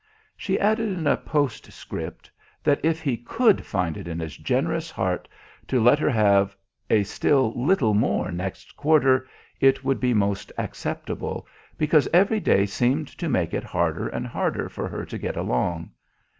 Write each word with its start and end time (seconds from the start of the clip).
She 0.35 0.59
added 0.59 0.89
in 0.97 1.05
a 1.05 1.15
post 1.15 1.71
script 1.71 2.31
that 2.63 2.83
if 2.83 3.03
he 3.03 3.17
could 3.17 3.63
find 3.63 3.95
it 3.97 4.07
in 4.07 4.17
his 4.17 4.35
generous 4.35 4.89
heart 4.89 5.27
to 5.67 5.79
let 5.79 5.99
her 5.99 6.09
have 6.09 6.57
a 6.89 7.03
still 7.03 7.53
little 7.55 7.93
more 7.93 8.31
next 8.31 8.75
quarter 8.75 9.27
it 9.59 9.83
would 9.83 9.99
be 9.99 10.15
most 10.15 10.51
acceptable, 10.57 11.45
because 11.77 12.09
every 12.11 12.39
day 12.39 12.65
seemed 12.65 13.09
to 13.19 13.29
make 13.29 13.53
it 13.53 13.63
harder 13.63 14.07
and 14.07 14.25
harder 14.25 14.69
for 14.69 14.87
her 14.89 15.05
to 15.05 15.19
get 15.19 15.37
along. 15.37 15.91